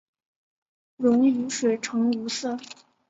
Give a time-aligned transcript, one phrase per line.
[0.97, 2.57] 溶于水呈无色。